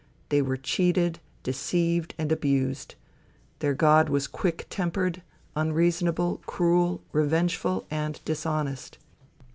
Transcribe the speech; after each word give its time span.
They 0.29 0.41
were 0.41 0.57
cheated, 0.57 1.19
deceived 1.43 2.15
and 2.17 2.31
abused. 2.31 2.95
Their 3.59 3.75
god 3.75 4.09
was 4.09 4.25
quick 4.25 4.65
tempered 4.67 5.21
unreasonable, 5.55 6.41
cruel, 6.47 7.03
revengeful 7.11 7.85
and 7.91 8.19
dishonest. 8.25 8.97